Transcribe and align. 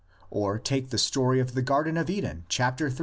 —Or 0.31 0.57
take 0.57 0.89
the 0.89 0.97
story 0.97 1.39
of 1.39 1.53
the 1.53 1.61
Garden 1.61 1.95
of 1.95 2.09
Eden, 2.09 2.45
chap, 2.49 2.81
iii. 2.81 2.89